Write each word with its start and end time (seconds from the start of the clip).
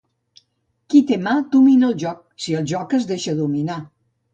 Qui 0.93 1.01
té 1.11 1.19
mà 1.27 1.35
domina 1.57 1.87
el 1.91 1.95
joc, 2.07 2.27
si 2.47 2.59
el 2.65 2.69
joc 2.77 3.01
es 3.03 3.11
deixa 3.15 3.41
dominar. 3.47 3.83